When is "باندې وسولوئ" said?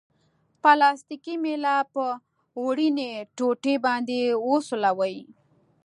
3.85-5.17